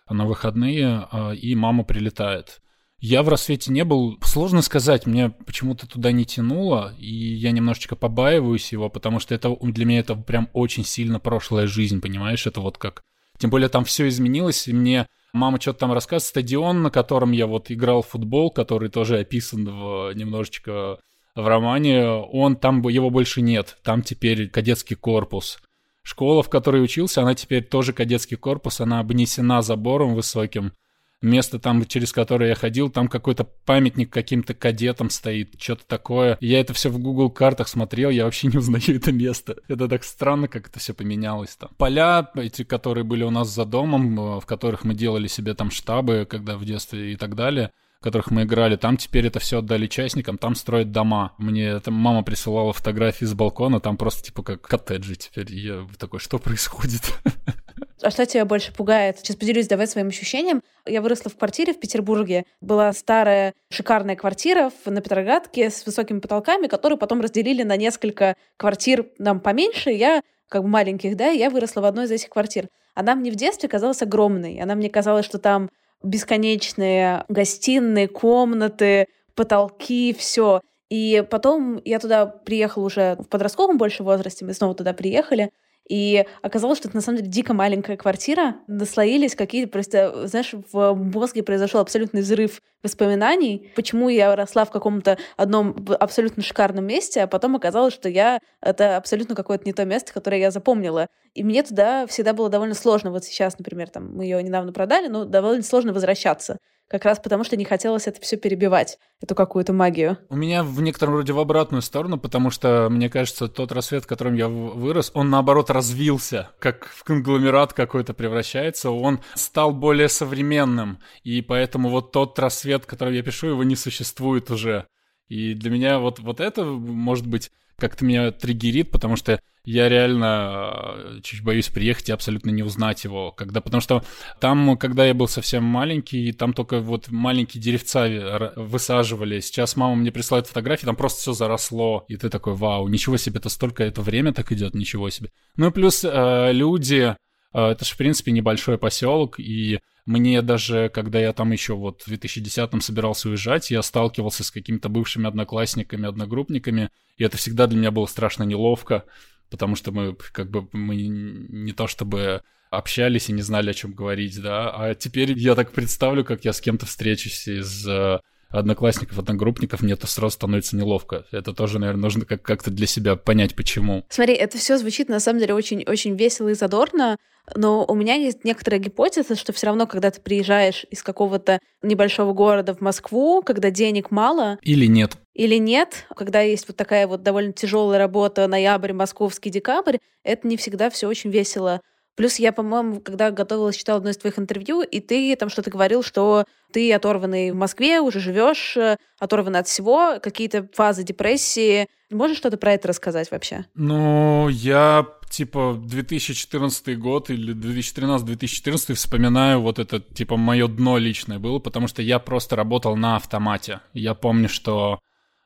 [0.09, 2.59] на выходные, а, и мама прилетает.
[2.99, 4.17] Я в рассвете не был.
[4.21, 9.55] Сложно сказать, мне почему-то туда не тянуло, и я немножечко побаиваюсь его, потому что это
[9.61, 12.45] для меня это прям очень сильно прошлая жизнь, понимаешь?
[12.45, 13.03] Это вот как
[13.39, 16.29] тем более там все изменилось, и мне мама что-то там рассказывает.
[16.29, 20.99] Стадион, на котором я вот играл в футбол, который тоже описан в, немножечко
[21.35, 23.77] в романе, он там, его больше нет.
[23.83, 25.59] Там теперь кадетский корпус.
[26.03, 30.73] Школа, в которой учился, она теперь тоже кадетский корпус, она обнесена забором высоким
[31.21, 36.37] место там, через которое я ходил, там какой-то памятник каким-то кадетам стоит, что-то такое.
[36.41, 39.57] Я это все в Google картах смотрел, я вообще не узнаю это место.
[39.67, 41.69] Это так странно, как это все поменялось там.
[41.77, 45.71] Поля эти, которые были у нас за домом, э, в которых мы делали себе там
[45.71, 49.59] штабы, когда в детстве и так далее, в которых мы играли, там теперь это все
[49.59, 51.33] отдали частникам, там строят дома.
[51.37, 55.53] Мне там мама присылала фотографии с балкона, там просто типа как коттеджи теперь.
[55.53, 57.13] я такой, что происходит?
[58.01, 59.19] А что тебя больше пугает?
[59.19, 60.63] Сейчас поделюсь давай своим ощущением.
[60.85, 62.45] Я выросла в квартире в Петербурге.
[62.61, 69.07] Была старая шикарная квартира на Петроградке с высокими потолками, которую потом разделили на несколько квартир
[69.17, 69.89] нам поменьше.
[69.89, 72.69] Я как бы маленьких, да, я выросла в одной из этих квартир.
[72.95, 74.59] Она мне в детстве казалась огромной.
[74.61, 75.69] Она мне казалась, что там
[76.01, 80.61] бесконечные гостиные, комнаты, потолки, все.
[80.89, 85.51] И потом я туда приехала уже в подростковом больше возрасте, мы снова туда приехали,
[85.89, 88.57] и оказалось, что это на самом деле дико маленькая квартира.
[88.67, 95.17] Наслоились какие-то просто, знаешь, в мозге произошел абсолютный взрыв воспоминаний, почему я росла в каком-то
[95.35, 100.13] одном абсолютно шикарном месте, а потом оказалось, что я это абсолютно какое-то не то место,
[100.13, 101.07] которое я запомнила.
[101.33, 103.11] И мне туда всегда было довольно сложно.
[103.11, 107.43] Вот сейчас, например, там мы ее недавно продали, но довольно сложно возвращаться как раз потому,
[107.43, 110.17] что не хотелось это все перебивать, эту какую-то магию.
[110.29, 114.07] У меня в некотором роде в обратную сторону, потому что, мне кажется, тот рассвет, в
[114.07, 120.99] котором я вырос, он, наоборот, развился, как в конгломерат какой-то превращается, он стал более современным,
[121.23, 124.87] и поэтому вот тот рассвет, который я пишу, его не существует уже.
[125.27, 130.71] И для меня вот, вот это, может быть, как-то меня триггерит, потому что я реально
[130.73, 133.31] э, чуть боюсь приехать и абсолютно не узнать его.
[133.31, 134.03] Когда, потому что
[134.39, 139.39] там, когда я был совсем маленький, там только вот маленькие деревца высаживали.
[139.41, 142.05] Сейчас мама мне присылает фотографии, там просто все заросло.
[142.07, 145.29] И ты такой, вау, ничего себе, это столько, это время так идет, ничего себе.
[145.55, 147.15] Ну и плюс э, люди,
[147.53, 149.79] э, это же, в принципе, небольшой поселок, и
[150.09, 154.89] мне даже, когда я там еще вот в 2010-м собирался уезжать, я сталкивался с какими-то
[154.89, 159.05] бывшими одноклассниками, одногруппниками, и это всегда для меня было страшно неловко,
[159.51, 162.41] потому что мы как бы мы не то чтобы
[162.71, 166.53] общались и не знали, о чем говорить, да, а теперь я так представлю, как я
[166.53, 171.25] с кем-то встречусь из э, одноклассников, одногруппников, мне это сразу становится неловко.
[171.31, 174.05] Это тоже, наверное, нужно как- как-то для себя понять, почему.
[174.09, 177.17] Смотри, это все звучит на самом деле очень-очень весело и задорно,
[177.55, 182.33] но у меня есть некоторая гипотеза, что все равно, когда ты приезжаешь из какого-то небольшого
[182.33, 184.57] города в Москву, когда денег мало...
[184.61, 185.17] Или нет.
[185.33, 190.57] Или нет, когда есть вот такая вот довольно тяжелая работа, ноябрь, московский, декабрь, это не
[190.57, 191.81] всегда все очень весело.
[192.15, 196.03] Плюс я, по-моему, когда готовилась, читала одно из твоих интервью, и ты там что-то говорил,
[196.03, 201.87] что ты оторванный в Москве, уже живешь, э, оторванный от всего, какие-то фазы депрессии.
[202.11, 203.65] Можешь что-то про это рассказать вообще?
[203.75, 211.59] Ну, я типа 2014 год или 2013-2014 вспоминаю вот это, типа, мое дно личное было,
[211.59, 213.81] потому что я просто работал на автомате.
[213.93, 214.99] Я помню, что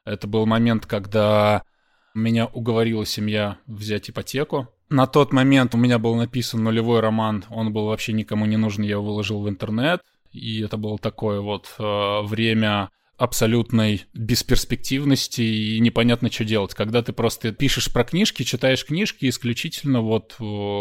[0.05, 1.63] Это был момент, когда
[2.13, 4.69] меня уговорила семья взять ипотеку.
[4.89, 8.83] На тот момент у меня был написан нулевой роман, он был вообще никому не нужен,
[8.83, 10.01] я его выложил в интернет.
[10.31, 16.73] И это было такое вот э, время абсолютной бесперспективности и непонятно, что делать.
[16.73, 20.35] Когда ты просто пишешь про книжки, читаешь книжки исключительно вот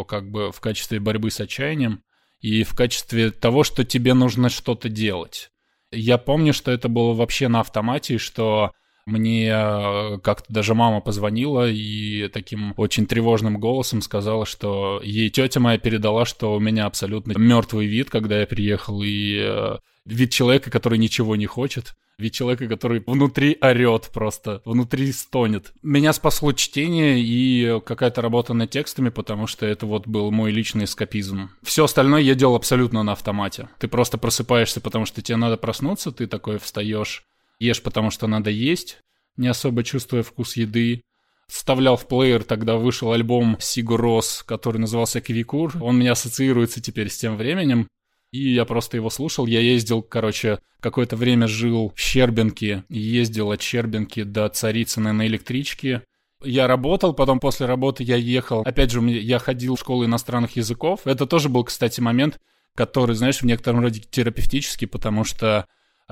[0.08, 2.02] как бы в качестве борьбы с отчаянием
[2.40, 5.50] и в качестве того, что тебе нужно что-то делать.
[5.92, 8.72] Я помню, что это было вообще на автомате, что
[9.06, 15.60] мне э, как-то даже мама позвонила и таким очень тревожным голосом сказала, что ей тетя
[15.60, 20.70] моя передала, что у меня абсолютно мертвый вид, когда я приехал, и э, вид человека,
[20.70, 21.94] который ничего не хочет.
[22.18, 25.72] Вид человека, который внутри орет просто, внутри стонет.
[25.82, 30.84] Меня спасло чтение и какая-то работа над текстами, потому что это вот был мой личный
[30.84, 31.50] эскапизм.
[31.62, 33.68] Все остальное я делал абсолютно на автомате.
[33.78, 37.24] Ты просто просыпаешься, потому что тебе надо проснуться, ты такой встаешь,
[37.62, 38.98] ешь потому что надо есть,
[39.36, 41.02] не особо чувствуя вкус еды.
[41.48, 45.74] Вставлял в плеер, тогда вышел альбом Сигу Рос, который назывался Квикур.
[45.80, 47.88] Он меня ассоциируется теперь с тем временем.
[48.30, 49.46] И я просто его слушал.
[49.46, 52.84] Я ездил, короче, какое-то время жил в Щербинке.
[52.88, 56.02] Ездил от Щербинки до Царицына на электричке.
[56.42, 58.62] Я работал, потом после работы я ехал.
[58.62, 61.00] Опять же, я ходил в школу иностранных языков.
[61.04, 62.40] Это тоже был, кстати, момент,
[62.74, 65.66] который, знаешь, в некотором роде терапевтический, потому что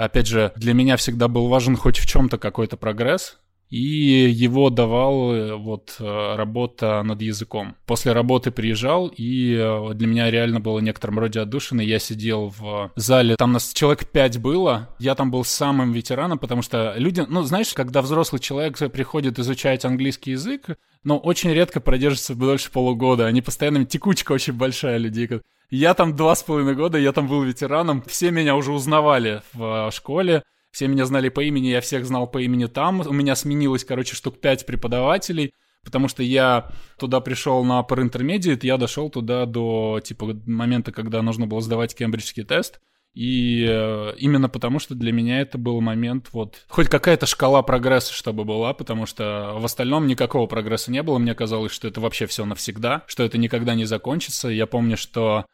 [0.05, 3.39] опять же, для меня всегда был важен хоть в чем-то какой-то прогресс,
[3.71, 7.77] и его давал э, вот э, работа над языком.
[7.87, 11.81] После работы приезжал, и э, для меня реально было некотором роде отдушины.
[11.81, 16.63] Я сидел в зале, там нас человек пять было, я там был самым ветераном, потому
[16.63, 22.35] что люди, ну, знаешь, когда взрослый человек приходит изучать английский язык, но очень редко продержится
[22.35, 23.27] дольше полугода.
[23.27, 23.85] Они постоянно...
[23.85, 25.29] Текучка очень большая людей.
[25.71, 28.03] Я там два с половиной года, я там был ветераном.
[28.03, 30.43] Все меня уже узнавали в школе.
[30.71, 33.01] Все меня знали по имени, я всех знал по имени там.
[33.01, 35.53] У меня сменилось, короче, штук пять преподавателей,
[35.85, 41.47] потому что я туда пришел на Intermediate, я дошел туда до, типа, момента, когда нужно
[41.47, 42.81] было сдавать кембриджский тест.
[43.13, 48.15] И э, именно потому, что для меня это был момент, вот, хоть какая-то шкала прогресса,
[48.15, 51.19] чтобы была, потому что в остальном никакого прогресса не было.
[51.19, 54.49] Мне казалось, что это вообще все навсегда, что это никогда не закончится.
[54.49, 55.47] Я помню, что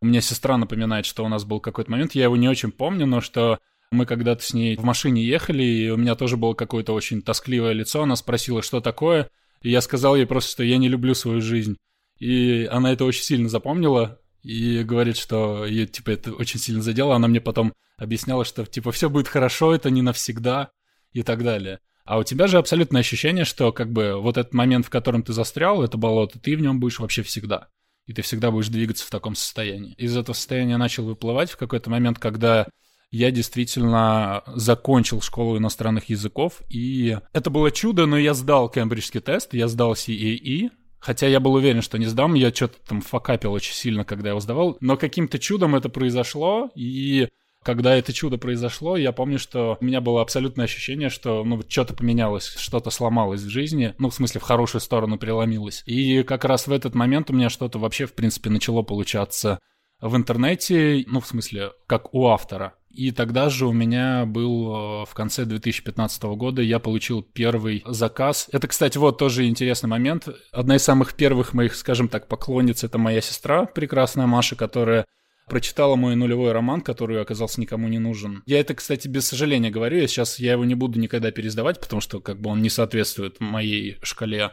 [0.00, 3.06] у меня сестра напоминает, что у нас был какой-то момент, я его не очень помню,
[3.06, 3.60] но что
[3.94, 7.72] мы когда-то с ней в машине ехали, и у меня тоже было какое-то очень тоскливое
[7.72, 8.02] лицо.
[8.02, 9.30] Она спросила, что такое,
[9.62, 11.76] и я сказал ей просто, что я не люблю свою жизнь.
[12.18, 17.16] И она это очень сильно запомнила, и говорит, что ее, типа, это очень сильно задело.
[17.16, 20.70] Она мне потом объясняла, что, типа, все будет хорошо, это не навсегда
[21.12, 21.80] и так далее.
[22.04, 25.32] А у тебя же абсолютное ощущение, что, как бы, вот этот момент, в котором ты
[25.32, 27.68] застрял, это болото, ты в нем будешь вообще всегда.
[28.06, 29.94] И ты всегда будешь двигаться в таком состоянии.
[29.94, 32.68] Из этого состояния начал выплывать в какой-то момент, когда
[33.14, 39.54] я действительно закончил школу иностранных языков, и это было чудо, но я сдал кембриджский тест,
[39.54, 43.74] я сдал CAE, Хотя я был уверен, что не сдам, я что-то там факапил очень
[43.74, 44.78] сильно, когда его сдавал.
[44.80, 47.28] Но каким-то чудом это произошло, и
[47.62, 51.92] когда это чудо произошло, я помню, что у меня было абсолютное ощущение, что ну, что-то
[51.92, 55.82] поменялось, что-то сломалось в жизни, ну, в смысле, в хорошую сторону преломилось.
[55.84, 59.58] И как раз в этот момент у меня что-то вообще, в принципе, начало получаться
[60.00, 62.74] в интернете, ну, в смысле, как у автора.
[62.94, 68.48] И тогда же у меня был э, в конце 2015 года, я получил первый заказ.
[68.52, 70.28] Это, кстати, вот тоже интересный момент.
[70.52, 75.06] Одна из самых первых моих, скажем так, поклонниц— это моя сестра, прекрасная Маша, которая
[75.48, 78.42] прочитала мой нулевой роман, который оказался никому не нужен.
[78.46, 82.00] Я это, кстати, без сожаления говорю, я сейчас я его не буду никогда пересдавать, потому
[82.00, 84.52] что как бы он не соответствует моей шкале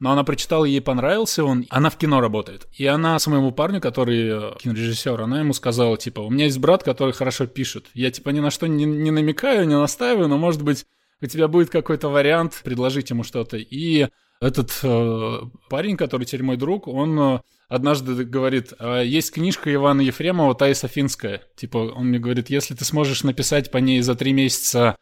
[0.00, 2.66] но она прочитала, ей понравился он, она в кино работает.
[2.72, 6.82] И она своему парню, который э, кинорежиссер, она ему сказала, типа, у меня есть брат,
[6.82, 7.86] который хорошо пишет.
[7.92, 10.86] Я, типа, ни на что не, не намекаю, не настаиваю, но, может быть,
[11.20, 13.58] у тебя будет какой-то вариант предложить ему что-то.
[13.58, 14.08] И
[14.40, 20.00] этот э, парень, который теперь мой друг, он э, однажды говорит, «А есть книжка Ивана
[20.00, 21.42] Ефремова «Таиса Финская».
[21.56, 24.96] Типа, он мне говорит, если ты сможешь написать по ней за три месяца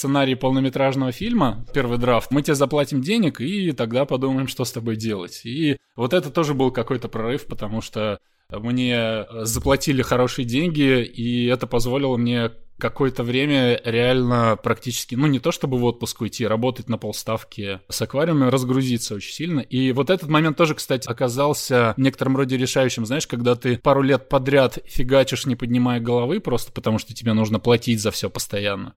[0.00, 4.96] сценарий полнометражного фильма, первый драфт, мы тебе заплатим денег, и тогда подумаем, что с тобой
[4.96, 5.42] делать.
[5.44, 8.18] И вот это тоже был какой-то прорыв, потому что
[8.50, 15.52] мне заплатили хорошие деньги, и это позволило мне какое-то время реально практически, ну не то
[15.52, 19.60] чтобы в отпуск уйти, работать на полставки с аквариумом, разгрузиться очень сильно.
[19.60, 24.30] И вот этот момент тоже, кстати, оказался некотором роде решающим, знаешь, когда ты пару лет
[24.30, 28.94] подряд фигачишь, не поднимая головы, просто потому что тебе нужно платить за все постоянно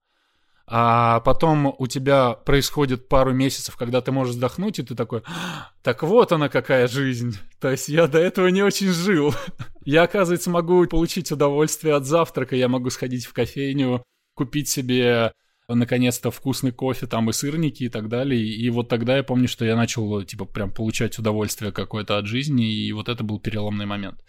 [0.66, 5.22] а потом у тебя происходит пару месяцев, когда ты можешь вздохнуть, и ты такой,
[5.82, 7.38] так вот она какая жизнь.
[7.60, 9.34] То есть я до этого не очень жил.
[9.86, 14.02] Я, оказывается, могу получить удовольствие от завтрака, я могу сходить в кофейню,
[14.34, 15.34] купить себе
[15.68, 18.42] наконец-то вкусный кофе, там и сырники и так далее.
[18.42, 22.72] И вот тогда я помню, что я начал, типа, прям получать удовольствие какое-то от жизни,
[22.72, 24.24] и вот это был переломный момент.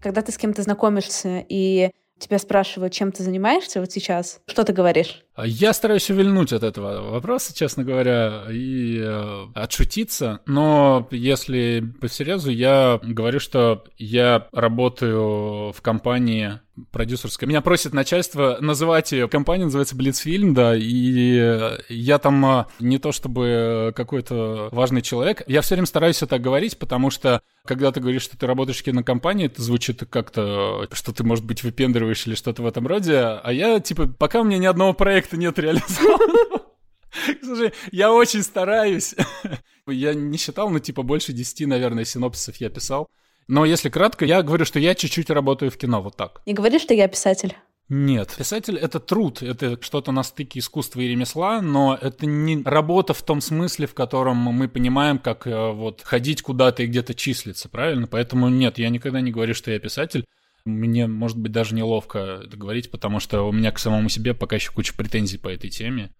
[0.00, 4.72] Когда ты с кем-то знакомишься и тебя спрашивают, чем ты занимаешься вот сейчас, что ты
[4.72, 5.24] говоришь?
[5.44, 12.50] Я стараюсь увильнуть от этого вопроса, честно говоря, и э, отшутиться, но если по серьезу,
[12.50, 16.60] я говорю, что я работаю в компании
[16.92, 17.48] продюсерская.
[17.48, 19.28] Меня просит начальство называть ее.
[19.28, 25.42] Компания называется Блицфильм, да, и я там а, не то чтобы какой-то важный человек.
[25.46, 28.84] Я все время стараюсь это говорить, потому что когда ты говоришь, что ты работаешь в
[28.84, 33.18] кинокомпании, это звучит как-то, что ты, может быть, выпендриваешь или что-то в этом роде.
[33.18, 36.70] А я, типа, пока у меня ни одного проекта нет реализованного,
[37.42, 39.14] Слушай, я очень стараюсь.
[39.86, 43.08] Я не считал, но типа больше 10, наверное, синопсисов я писал.
[43.48, 46.42] Но если кратко, я говорю, что я чуть-чуть работаю в кино, вот так.
[46.46, 47.56] Не говори, что я писатель.
[47.88, 53.14] Нет, писатель— это труд, это что-то на стыке искусства и ремесла, но это не работа
[53.14, 57.68] в том смысле, в котором мы понимаем, как э, вот ходить куда-то и где-то числиться,
[57.68, 58.06] правильно?
[58.06, 60.24] Поэтому нет, я никогда не говорю, что я писатель.
[60.64, 64.56] Мне, может быть, даже неловко это говорить, потому что у меня к самому себе пока
[64.56, 66.10] еще куча претензий по этой теме.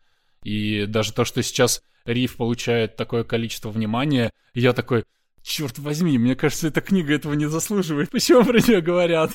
[0.42, 5.04] И даже то, что сейчас Риф получает такое количество внимания, я такой,
[5.42, 8.10] Черт возьми, мне кажется, эта книга этого не заслуживает.
[8.10, 9.30] Почему про нее говорят?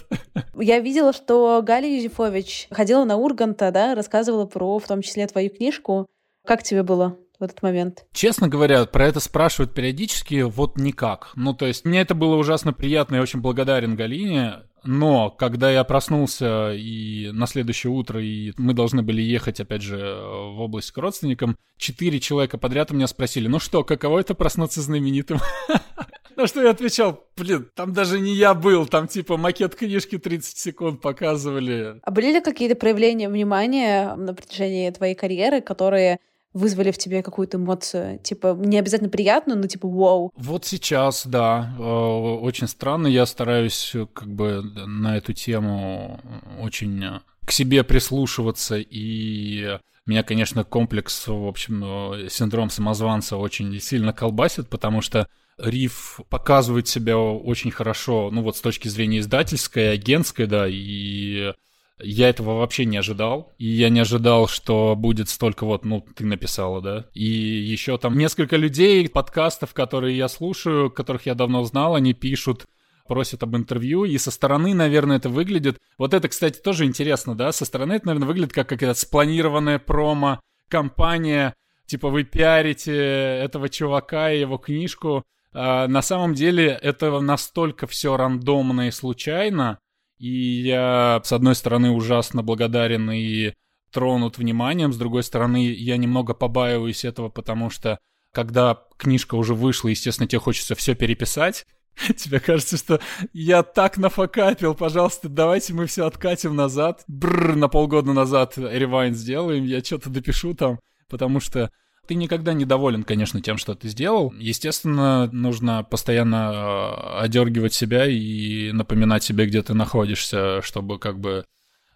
[0.56, 5.50] Я видела, что Галя Юзефович ходила на Урганта, да, рассказывала про, в том числе, твою
[5.50, 6.06] книжку.
[6.46, 7.18] Как тебе было?
[7.40, 8.06] В этот момент?
[8.14, 11.32] Честно говоря, про это спрашивают периодически, вот никак.
[11.36, 14.64] Ну, то есть, мне это было ужасно приятно, я очень благодарен Галине.
[14.86, 19.98] Но когда я проснулся и на следующее утро, и мы должны были ехать, опять же,
[19.98, 24.82] в область к родственникам, четыре человека подряд у меня спросили, ну что, каково это проснуться
[24.82, 25.40] знаменитым?
[26.36, 30.58] На что я отвечал, блин, там даже не я был, там типа макет книжки 30
[30.58, 32.00] секунд показывали.
[32.04, 36.20] А были ли какие-то проявления внимания на протяжении твоей карьеры, которые
[36.56, 38.18] вызвали в тебе какую-то эмоцию?
[38.20, 40.32] Типа, не обязательно приятную, но типа вау.
[40.36, 41.76] Вот сейчас, да.
[41.78, 43.08] Э, очень странно.
[43.08, 46.20] Я стараюсь э, как бы на эту тему
[46.60, 49.78] очень э, к себе прислушиваться и
[50.08, 55.28] меня, конечно, комплекс, в общем, синдром самозванца очень сильно колбасит, потому что
[55.58, 61.54] Риф показывает себя очень хорошо, ну вот с точки зрения издательской, агентской, да, и
[62.00, 63.54] я этого вообще не ожидал.
[63.58, 67.06] И я не ожидал, что будет столько вот, ну, ты написала, да.
[67.14, 72.66] И еще там несколько людей, подкастов, которые я слушаю, которых я давно знал, они пишут
[73.08, 75.78] просят об интервью, и со стороны, наверное, это выглядит...
[75.98, 77.52] Вот это, кстати, тоже интересно, да?
[77.52, 80.40] Со стороны это, наверное, выглядит как какая-то спланированная промо,
[80.70, 81.54] компания,
[81.86, 85.24] типа вы пиарите этого чувака и его книжку.
[85.54, 89.80] А на самом деле это настолько все рандомно и случайно,
[90.18, 93.54] и я, с одной стороны, ужасно благодарен и
[93.92, 98.00] тронут вниманием, с другой стороны, я немного побаиваюсь этого, потому что
[98.32, 101.66] когда книжка уже вышла, естественно, тебе хочется все переписать,
[102.18, 103.00] Тебе кажется, что
[103.34, 107.04] я так нафакапил, пожалуйста, давайте мы все откатим назад.
[107.08, 111.72] Бррр, на полгода назад ревайн сделаем, я что-то допишу там, потому что
[112.08, 114.34] ты никогда не доволен, конечно, тем, что ты сделал.
[114.38, 121.46] Естественно, нужно постоянно э, одергивать себя и напоминать себе, где ты находишься, чтобы как бы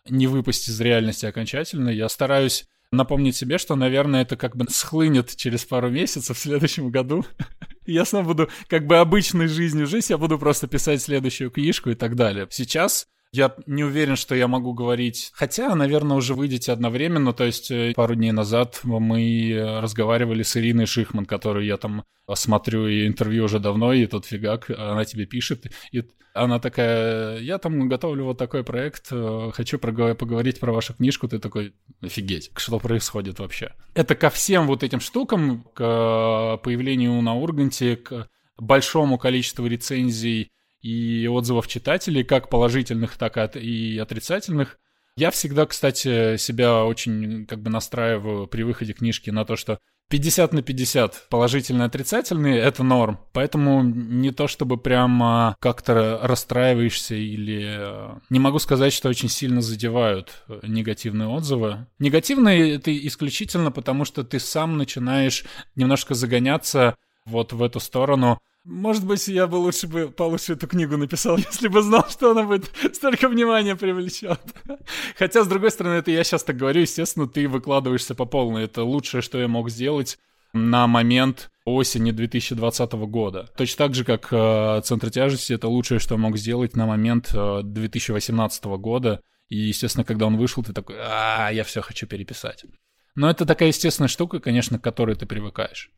[0.09, 1.89] не выпасть из реальности окончательно.
[1.89, 6.89] Я стараюсь напомнить себе, что, наверное, это как бы схлынет через пару месяцев в следующем
[6.89, 7.25] году.
[7.85, 11.95] Я снова буду как бы обычной жизнью жить, я буду просто писать следующую книжку и
[11.95, 12.45] так далее.
[12.51, 15.31] Сейчас я не уверен, что я могу говорить.
[15.33, 17.33] Хотя, наверное, уже выйдете одновременно.
[17.33, 22.03] То есть э, пару дней назад мы э, разговаривали с Ириной Шихман, которую я там
[22.33, 26.03] смотрю и интервью уже давно, и тут фигак, она тебе пишет, и
[26.33, 31.39] она такая, я там готовлю вот такой проект, э, хочу поговорить про вашу книжку, ты
[31.39, 33.73] такой, офигеть, что происходит вообще?
[33.95, 38.27] Это ко всем вот этим штукам, к появлению на Урганте, к
[38.57, 40.51] большому количеству рецензий,
[40.81, 44.77] и отзывов читателей, как положительных, так и отрицательных.
[45.15, 50.53] Я всегда, кстати, себя очень как бы настраиваю при выходе книжки на то, что 50
[50.53, 53.19] на 50 положительные отрицательные— это норм.
[53.31, 57.79] Поэтому не то чтобы прямо как-то расстраиваешься или...
[58.29, 61.85] Не могу сказать, что очень сильно задевают негативные отзывы.
[61.99, 65.43] Негативные— это исключительно потому, что ты сам начинаешь
[65.75, 70.97] немножко загоняться вот в эту сторону— может быть, я бы лучше бы получше эту книгу
[70.97, 74.39] написал, если бы знал, что она будет столько внимания привлечет.
[75.17, 78.65] Хотя, с другой стороны, это я сейчас так говорю, естественно, ты выкладываешься по полной.
[78.65, 80.17] Это лучшее, что я мог сделать.
[80.51, 83.49] на момент осени 2020 года.
[83.55, 87.61] Точно так же, как э, центр тяжести— это лучшее, что мог сделать на момент э,
[87.63, 89.21] 2018 года.
[89.47, 92.65] И, естественно, когда он вышел, ты такой, а, я все хочу переписать.
[93.15, 95.91] Но это такая естественная штука, конечно, к которой ты привыкаешь.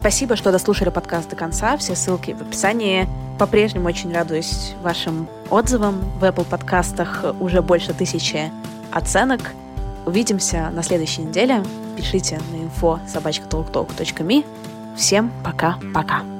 [0.00, 1.76] Спасибо, что дослушали подкаст до конца.
[1.76, 3.06] Все ссылки в описании.
[3.38, 6.00] По-прежнему очень радуюсь вашим отзывам.
[6.18, 8.50] В Apple подкастах уже больше тысячи
[8.90, 9.40] оценок.
[10.06, 11.62] Увидимся на следующей неделе.
[11.98, 14.46] Пишите на info собачкаталкtalk.me.
[14.96, 16.39] Всем пока-пока.